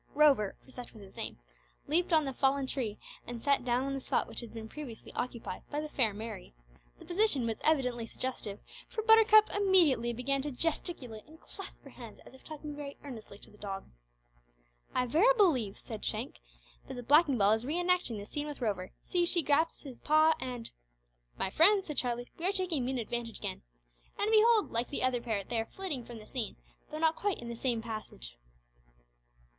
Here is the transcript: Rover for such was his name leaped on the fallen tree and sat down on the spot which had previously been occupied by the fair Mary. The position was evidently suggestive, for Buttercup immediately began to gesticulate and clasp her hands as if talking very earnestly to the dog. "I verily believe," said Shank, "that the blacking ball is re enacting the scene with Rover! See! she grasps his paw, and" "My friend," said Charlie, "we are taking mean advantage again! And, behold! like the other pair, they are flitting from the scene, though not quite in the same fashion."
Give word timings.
Rover 0.15 0.55
for 0.65 0.71
such 0.71 0.93
was 0.93 1.03
his 1.03 1.15
name 1.15 1.37
leaped 1.85 2.11
on 2.11 2.25
the 2.25 2.33
fallen 2.33 2.65
tree 2.65 2.97
and 3.27 3.39
sat 3.39 3.63
down 3.63 3.83
on 3.83 3.93
the 3.93 3.99
spot 4.01 4.27
which 4.27 4.39
had 4.39 4.51
previously 4.67 5.11
been 5.11 5.21
occupied 5.21 5.61
by 5.69 5.79
the 5.79 5.89
fair 5.89 6.11
Mary. 6.11 6.55
The 6.97 7.05
position 7.05 7.45
was 7.45 7.59
evidently 7.63 8.07
suggestive, 8.07 8.61
for 8.89 9.03
Buttercup 9.03 9.51
immediately 9.51 10.11
began 10.11 10.41
to 10.41 10.49
gesticulate 10.49 11.25
and 11.25 11.39
clasp 11.39 11.83
her 11.83 11.91
hands 11.91 12.19
as 12.25 12.33
if 12.33 12.43
talking 12.43 12.75
very 12.75 12.97
earnestly 13.03 13.37
to 13.37 13.51
the 13.51 13.59
dog. 13.59 13.83
"I 14.95 15.05
verily 15.05 15.37
believe," 15.37 15.77
said 15.77 16.03
Shank, 16.03 16.39
"that 16.87 16.95
the 16.95 17.03
blacking 17.03 17.37
ball 17.37 17.51
is 17.51 17.63
re 17.63 17.79
enacting 17.79 18.17
the 18.17 18.25
scene 18.25 18.47
with 18.47 18.59
Rover! 18.59 18.91
See! 19.01 19.27
she 19.27 19.43
grasps 19.43 19.83
his 19.83 19.99
paw, 19.99 20.33
and" 20.39 20.71
"My 21.37 21.51
friend," 21.51 21.85
said 21.85 21.97
Charlie, 21.97 22.31
"we 22.39 22.45
are 22.47 22.51
taking 22.51 22.83
mean 22.85 22.97
advantage 22.97 23.37
again! 23.37 23.61
And, 24.17 24.31
behold! 24.31 24.71
like 24.71 24.89
the 24.89 25.03
other 25.03 25.21
pair, 25.21 25.43
they 25.43 25.59
are 25.59 25.65
flitting 25.67 26.03
from 26.05 26.17
the 26.17 26.25
scene, 26.25 26.55
though 26.89 26.97
not 26.97 27.15
quite 27.15 27.37
in 27.37 27.49
the 27.49 27.55
same 27.55 27.83
fashion." 27.83 28.19